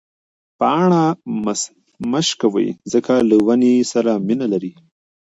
[0.59, 1.03] پاڼه
[2.11, 4.71] مه شکوئ ځکه له ونې سره مینه لري.